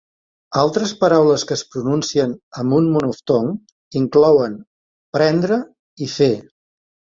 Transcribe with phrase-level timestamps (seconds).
[0.59, 3.53] Altres paraules que es pronuncien amb un monoftong
[4.01, 4.59] inclouen:
[5.21, 5.63] prendre
[6.09, 6.35] i fer.